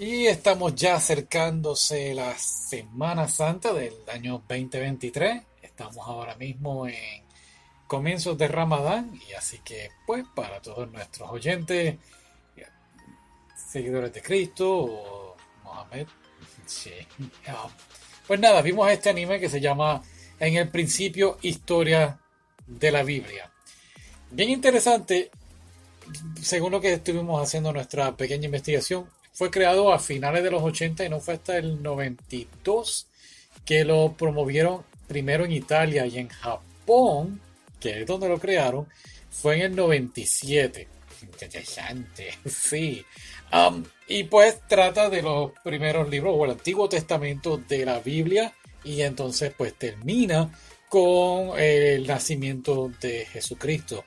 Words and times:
Y 0.00 0.28
estamos 0.28 0.76
ya 0.76 0.94
acercándose 0.94 2.14
la 2.14 2.38
Semana 2.38 3.26
Santa 3.26 3.72
del 3.72 3.94
año 4.12 4.44
2023. 4.48 5.42
Estamos 5.60 6.06
ahora 6.06 6.36
mismo 6.36 6.86
en 6.86 7.24
comienzos 7.88 8.38
de 8.38 8.46
Ramadán 8.46 9.20
y 9.28 9.32
así 9.32 9.58
que 9.64 9.90
pues 10.06 10.24
para 10.36 10.62
todos 10.62 10.88
nuestros 10.92 11.28
oyentes, 11.30 11.96
seguidores 13.72 14.12
de 14.12 14.22
Cristo 14.22 14.70
o 14.70 15.36
Mohamed, 15.64 16.06
sí. 16.64 16.92
Pues 18.24 18.38
nada, 18.38 18.62
vimos 18.62 18.88
este 18.92 19.10
anime 19.10 19.40
que 19.40 19.48
se 19.48 19.60
llama 19.60 20.00
En 20.38 20.54
el 20.54 20.68
principio 20.68 21.38
Historia 21.42 22.20
de 22.68 22.92
la 22.92 23.02
Biblia. 23.02 23.50
Bien 24.30 24.50
interesante, 24.50 25.32
según 26.40 26.70
lo 26.70 26.80
que 26.80 26.92
estuvimos 26.92 27.42
haciendo 27.42 27.72
nuestra 27.72 28.16
pequeña 28.16 28.44
investigación, 28.44 29.08
fue 29.38 29.52
creado 29.52 29.92
a 29.92 30.00
finales 30.00 30.42
de 30.42 30.50
los 30.50 30.64
80 30.64 31.04
y 31.04 31.08
no 31.08 31.20
fue 31.20 31.34
hasta 31.34 31.56
el 31.58 31.80
92 31.80 33.06
que 33.64 33.84
lo 33.84 34.14
promovieron 34.14 34.82
primero 35.06 35.44
en 35.44 35.52
Italia 35.52 36.04
y 36.06 36.18
en 36.18 36.28
Japón, 36.28 37.40
que 37.78 38.00
es 38.00 38.06
donde 38.08 38.28
lo 38.28 38.40
crearon, 38.40 38.88
fue 39.30 39.58
en 39.58 39.62
el 39.62 39.76
97. 39.76 40.88
Interesante, 41.22 42.34
sí. 42.46 43.04
Y 44.08 44.24
pues 44.24 44.58
trata 44.66 45.08
de 45.08 45.22
los 45.22 45.52
primeros 45.62 46.10
libros 46.10 46.34
o 46.36 46.44
el 46.44 46.50
Antiguo 46.50 46.88
Testamento 46.88 47.58
de 47.58 47.84
la 47.84 48.00
Biblia 48.00 48.52
y 48.82 49.02
entonces 49.02 49.52
pues 49.56 49.72
termina 49.74 50.50
con 50.88 51.56
el 51.56 52.04
nacimiento 52.08 52.90
de 53.00 53.24
Jesucristo. 53.26 54.04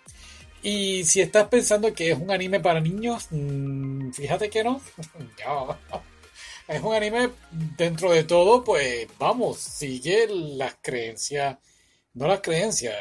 Y 0.64 1.06
si 1.06 1.22
estás 1.22 1.48
pensando 1.48 1.94
que 1.94 2.12
es 2.12 2.20
un 2.20 2.32
anime 2.32 2.60
para 2.60 2.82
niños, 2.82 3.28
mm, 3.32 4.01
fíjate 4.14 4.50
que 4.50 4.64
no. 4.64 4.82
Es 6.68 6.82
un 6.82 6.94
anime 6.94 7.32
dentro 7.76 8.14
de 8.14 8.24
todo, 8.24 8.64
pues 8.64 9.06
vamos, 9.20 9.58
sigue 9.58 10.28
las 10.30 10.76
creencias, 10.82 11.58
no 12.14 12.28
las 12.28 12.40
creencias, 12.40 12.96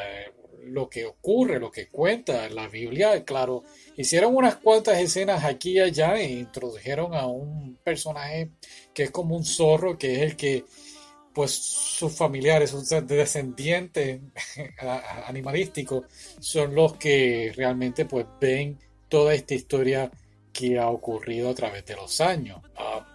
lo 0.65 0.89
que 0.89 1.05
ocurre, 1.05 1.59
lo 1.59 1.71
que 1.71 1.87
cuenta 1.87 2.49
la 2.49 2.67
Biblia, 2.67 3.23
claro. 3.23 3.63
Hicieron 3.95 4.35
unas 4.35 4.57
cuantas 4.57 4.99
escenas 4.99 5.43
aquí 5.45 5.73
y 5.73 5.79
allá 5.79 6.17
e 6.17 6.31
introdujeron 6.31 7.13
a 7.13 7.27
un 7.27 7.77
personaje 7.83 8.51
que 8.93 9.03
es 9.03 9.11
como 9.11 9.35
un 9.37 9.45
zorro, 9.45 9.97
que 9.97 10.15
es 10.15 10.21
el 10.31 10.35
que 10.35 10.65
pues 11.33 11.51
sus 11.51 12.13
familiares, 12.13 12.71
sus 12.71 12.89
descendientes 12.89 14.19
animalísticos 15.27 16.05
son 16.39 16.75
los 16.75 16.97
que 16.97 17.53
realmente 17.55 18.05
pues 18.05 18.25
ven 18.39 18.77
toda 19.07 19.33
esta 19.33 19.53
historia 19.53 20.11
que 20.53 20.79
ha 20.79 20.89
ocurrido 20.89 21.49
a 21.49 21.55
través 21.55 21.85
de 21.85 21.95
los 21.95 22.21
años. 22.21 22.59
Ah, 22.75 23.07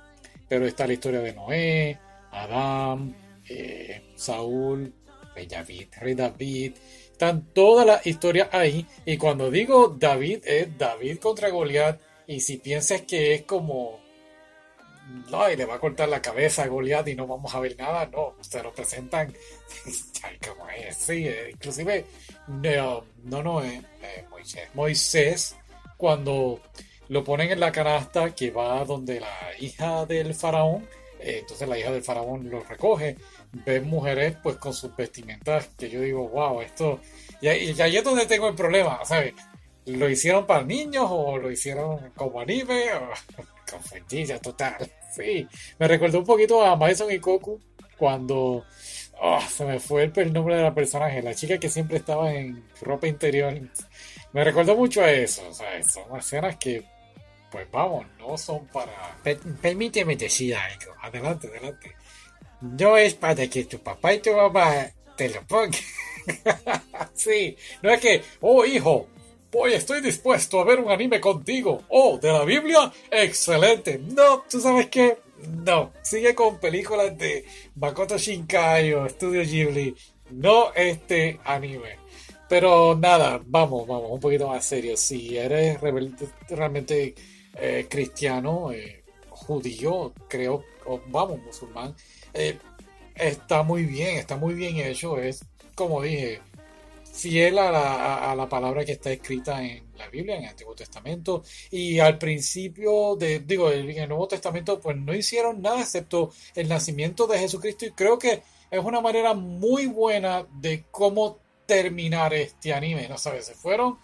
pero 0.49 0.67
está 0.67 0.87
la 0.87 0.93
historia 0.93 1.21
de 1.21 1.33
Noé, 1.33 1.99
Adán, 2.31 3.15
eh, 3.49 4.13
Saúl, 4.15 4.93
Rey 5.35 5.47
David, 5.47 5.89
Rey 6.01 6.15
David. 6.15 6.75
Están 7.13 7.53
todas 7.53 7.87
las 7.87 8.07
historias 8.07 8.49
ahí. 8.53 8.87
Y 9.05 9.17
cuando 9.17 9.51
digo 9.51 9.97
David, 9.99 10.41
es 10.45 10.77
David 10.77 11.19
contra 11.19 11.51
Goliat. 11.51 12.01
Y 12.27 12.41
si 12.41 12.59
piensas 12.59 13.03
que 13.03 13.35
es 13.35 13.43
como 13.43 14.01
no, 15.31 15.51
y 15.51 15.57
le 15.57 15.65
va 15.65 15.77
a 15.77 15.79
cortar 15.79 16.09
la 16.09 16.21
cabeza 16.21 16.65
a 16.65 16.67
Goliat 16.67 17.07
y 17.09 17.15
no 17.15 17.27
vamos 17.27 17.55
a 17.55 17.61
ver 17.61 17.77
nada, 17.79 18.07
no, 18.07 18.35
se 18.41 18.63
lo 18.63 18.73
presentan 18.73 19.33
como 20.47 20.69
es, 20.69 20.97
sí, 20.97 21.29
eh, 21.29 21.51
inclusive, 21.53 22.05
no, 22.49 23.05
no, 23.23 23.43
no, 23.43 23.65
eh, 23.65 23.83
Moisés, 24.75 25.57
cuando 25.97 26.61
lo 27.09 27.25
ponen 27.25 27.51
en 27.51 27.61
la 27.61 27.73
canasta 27.73 28.35
que 28.35 28.51
va 28.51 28.85
donde 28.85 29.21
la 29.21 29.51
hija 29.59 30.07
del 30.07 30.35
faraón, 30.35 30.87
entonces 31.21 31.69
la 31.69 31.79
hija 31.79 31.91
del 31.91 32.03
faraón 32.03 32.49
lo 32.51 32.63
recoge, 32.63 33.17
ven 33.65 33.89
mujeres 33.89 34.37
pues 34.43 34.57
con 34.57 34.75
sus 34.75 34.95
vestimentas 34.95 35.69
que 35.79 35.89
yo 35.89 36.01
digo, 36.01 36.29
wow, 36.29 36.61
esto, 36.61 37.01
y, 37.41 37.49
ahí 37.49 37.97
es 37.97 38.05
donde 38.05 38.27
tengo 38.27 38.49
el 38.49 38.55
problema, 38.55 39.01
¿sabes? 39.05 39.35
¿Lo 39.87 40.11
hicieron 40.11 40.47
para 40.47 40.65
niños 40.65 41.07
o 41.09 41.39
lo 41.39 41.51
hicieron 41.51 42.11
como 42.17 42.41
anime? 42.41 42.87
Confundida 43.71 44.39
total. 44.39 44.91
Sí, 45.15 45.47
me 45.79 45.89
recordó 45.89 46.19
un 46.19 46.25
poquito 46.25 46.65
a 46.65 46.77
Mason 46.77 47.11
y 47.11 47.19
Koku 47.19 47.61
cuando 47.97 48.65
oh, 49.21 49.41
se 49.49 49.65
me 49.65 49.81
fue 49.81 50.11
el, 50.15 50.33
nombre 50.33 50.57
de 50.57 50.63
la 50.63 50.75
personaje, 50.75 51.23
la 51.23 51.35
chica 51.35 51.59
que 51.59 51.69
siempre 51.69 51.99
estaba 51.99 52.33
en 52.33 52.65
ropa 52.81 53.07
interior. 53.07 53.59
Me 54.33 54.45
recordó 54.45 54.77
mucho 54.77 55.03
a 55.03 55.11
eso. 55.11 55.43
Son 55.53 56.19
escenas 56.19 56.57
que, 56.57 56.85
pues 57.51 57.71
vamos, 57.71 58.07
no 58.19 58.37
son 58.37 58.67
para. 58.67 59.19
permíteme 59.61 60.17
decir 60.17 60.55
algo. 60.55 60.93
Adelante, 61.03 61.49
adelante. 61.49 61.97
No 62.61 62.97
es 62.97 63.15
para 63.15 63.47
que 63.49 63.65
tu 63.65 63.79
papá 63.79 64.15
y 64.15 64.21
tu 64.21 64.33
mamá 64.33 64.91
te 65.17 65.29
lo 65.29 65.43
pongan. 65.47 65.73
sí, 67.15 67.57
no 67.83 67.91
es 67.91 68.01
que, 68.01 68.25
oh 68.41 68.65
hijo, 68.65 69.09
Hoy 69.59 69.73
estoy 69.73 70.03
dispuesto 70.03 70.61
a 70.61 70.65
ver 70.65 70.81
un 70.81 70.91
anime 70.91 71.19
contigo. 71.19 71.83
Oh, 71.89 72.19
de 72.19 72.31
la 72.31 72.45
Biblia, 72.45 72.93
excelente. 73.11 73.99
No, 73.99 74.45
tú 74.51 74.61
sabes 74.61 74.89
qué, 74.89 75.17
no. 75.49 75.95
Sigue 76.03 76.35
con 76.35 76.61
películas 76.61 77.17
de 77.17 77.47
Makoto 77.77 78.19
Shinkai 78.19 78.93
o 78.93 79.09
Studio 79.09 79.41
Ghibli. 79.43 79.97
No 80.31 80.75
este 80.75 81.41
anime. 81.43 81.97
Pero 82.49 82.95
nada, 82.95 83.41
vamos, 83.45 83.87
vamos, 83.87 84.11
un 84.11 84.21
poquito 84.21 84.49
más 84.49 84.65
serio. 84.65 84.97
Si 84.97 85.37
eres 85.37 85.81
realmente 85.81 87.15
eh, 87.59 87.87
cristiano, 87.89 88.71
eh, 88.73 89.05
judío, 89.31 90.13
creo, 90.29 90.65
o 90.87 91.01
vamos, 91.09 91.41
musulmán, 91.43 91.95
eh, 92.35 92.59
está 93.15 93.63
muy 93.63 93.85
bien, 93.85 94.19
está 94.19 94.37
muy 94.37 94.55
bien 94.55 94.77
hecho. 94.77 95.19
Es, 95.19 95.45
como 95.75 96.03
dije, 96.03 96.41
fiel 97.17 97.59
a 97.59 98.35
la, 98.35 98.49
palabra 98.49 98.85
que 98.85 98.93
está 98.93 99.11
escrita 99.11 99.63
en 99.65 99.85
la 99.97 100.09
Biblia, 100.09 100.37
en 100.37 100.45
el 100.45 100.51
Antiguo 100.51 100.75
Testamento. 100.75 101.43
Y 101.71 101.99
al 101.99 102.19
principio, 102.19 103.17
de, 103.17 103.41
digo, 103.41 103.73
en 103.73 103.91
el 103.91 104.09
Nuevo 104.09 104.29
Testamento, 104.29 104.81
pues 104.81 104.97
no 104.97 105.15
hicieron 105.15 105.63
nada 105.63 105.81
excepto 105.81 106.33
el 106.55 106.69
nacimiento 106.69 107.27
de 107.27 107.39
Jesucristo. 107.39 107.87
Y 107.87 107.93
creo 107.93 108.19
que 108.19 108.43
es 108.71 108.85
una 108.85 109.01
manera 109.01 109.35
muy 109.35 109.87
buena 109.87 110.47
de 110.61 110.85
cómo 110.91 111.39
terminar 111.67 112.33
este 112.35 112.73
anime. 112.73 113.09
No 113.09 113.19
sabes, 113.19 113.47
se 113.47 113.55
fueron 113.55 113.99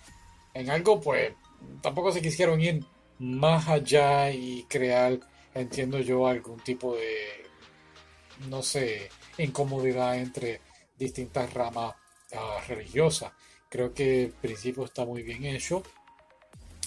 en 0.54 0.70
algo, 0.70 1.00
pues 1.00 1.32
tampoco 1.80 2.12
se 2.12 2.22
quisieron 2.22 2.60
ir 2.60 2.84
más 3.18 3.68
allá 3.68 4.30
y 4.30 4.64
crear, 4.68 5.18
entiendo 5.54 6.00
yo, 6.00 6.26
algún 6.26 6.60
tipo 6.60 6.94
de, 6.94 7.46
no 8.48 8.62
sé, 8.62 9.08
incomodidad 9.38 10.18
entre 10.18 10.60
distintas 10.98 11.52
ramas 11.52 11.94
religiosa. 12.66 13.32
Creo 13.68 13.92
que 13.94 14.24
el 14.24 14.30
principio 14.30 14.84
está 14.84 15.04
muy 15.04 15.22
bien 15.22 15.44
hecho. 15.44 15.82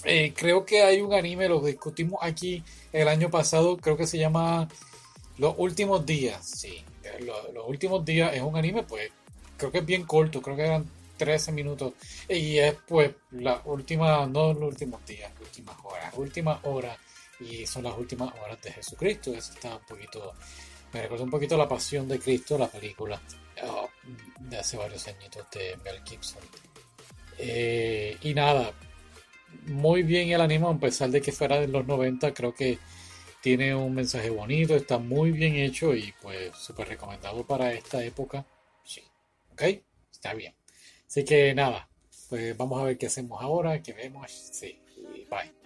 Eh, 0.04 0.32
creo 0.36 0.64
que 0.64 0.82
hay 0.82 1.00
un 1.00 1.14
anime, 1.14 1.48
lo 1.48 1.60
discutimos 1.60 2.20
aquí 2.22 2.62
el 2.92 3.08
año 3.08 3.30
pasado, 3.30 3.76
creo 3.76 3.96
que 3.96 4.06
se 4.06 4.18
llama 4.18 4.68
Los 5.38 5.54
Últimos 5.58 6.06
Días. 6.06 6.48
Sí, 6.48 6.84
los, 7.20 7.66
Últimos 7.66 8.04
Días 8.04 8.34
es 8.34 8.42
un 8.42 8.56
anime, 8.56 8.84
pues 8.84 9.10
creo 9.56 9.70
que 9.72 9.78
es 9.78 9.86
bien 9.86 10.04
corto, 10.04 10.42
creo 10.42 10.56
que 10.56 10.66
eran 10.66 10.90
13 11.16 11.52
minutos. 11.52 11.94
Y 12.28 12.58
es 12.58 12.74
pues 12.86 13.12
la 13.32 13.62
última, 13.64 14.26
no 14.26 14.52
los 14.52 14.70
últimos 14.72 15.04
días, 15.06 15.30
últimas 15.40 15.76
horas, 15.84 16.14
últimas 16.16 16.58
horas. 16.64 16.98
Y 17.40 17.66
son 17.66 17.84
las 17.84 17.96
últimas 17.96 18.32
horas 18.42 18.60
de 18.62 18.72
Jesucristo. 18.72 19.32
Eso 19.32 19.52
está 19.52 19.76
un 19.76 19.84
poquito, 19.84 20.32
me 20.92 21.02
recuerda 21.02 21.24
un 21.24 21.30
poquito 21.30 21.56
la 21.56 21.68
pasión 21.68 22.08
de 22.08 22.18
Cristo, 22.18 22.56
la 22.58 22.68
película. 22.68 23.20
Oh, 23.64 23.88
de 24.38 24.58
hace 24.58 24.76
varios 24.76 25.06
añitos 25.08 25.46
de 25.50 25.76
Mel 25.84 26.02
Gibson. 26.04 26.42
Eh, 27.38 28.16
y 28.22 28.34
nada, 28.34 28.72
muy 29.66 30.02
bien 30.02 30.30
el 30.30 30.40
anime, 30.40 30.68
a 30.68 30.74
pesar 30.74 31.10
de 31.10 31.20
que 31.20 31.32
fuera 31.32 31.60
de 31.60 31.68
los 31.68 31.86
90, 31.86 32.32
creo 32.32 32.54
que 32.54 32.78
tiene 33.40 33.74
un 33.74 33.94
mensaje 33.94 34.30
bonito, 34.30 34.74
está 34.74 34.98
muy 34.98 35.30
bien 35.32 35.56
hecho 35.56 35.94
y 35.94 36.12
pues 36.20 36.56
súper 36.56 36.88
recomendado 36.88 37.44
para 37.46 37.72
esta 37.72 38.02
época. 38.02 38.44
Sí, 38.82 39.02
ok, 39.56 39.62
está 40.12 40.34
bien. 40.34 40.54
Así 41.06 41.24
que 41.24 41.54
nada, 41.54 41.88
pues 42.28 42.56
vamos 42.56 42.80
a 42.80 42.84
ver 42.84 42.98
qué 42.98 43.06
hacemos 43.06 43.42
ahora, 43.42 43.82
qué 43.82 43.92
vemos. 43.94 44.30
Sí, 44.30 44.78
bye. 45.30 45.65